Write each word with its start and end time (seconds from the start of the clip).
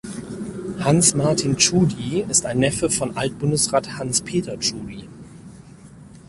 Hans 0.79 1.13
Martin 1.13 1.57
Tschudi 1.57 2.25
ist 2.27 2.47
ein 2.47 2.57
Neffe 2.57 2.89
von 2.89 3.15
Alt-Bundesrat 3.15 3.99
Hans-Peter 3.99 4.59
Tschudi. 4.59 5.07